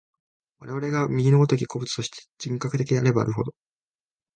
[0.57, 3.53] 我々が右の如き個物として、人格的であればあるほど、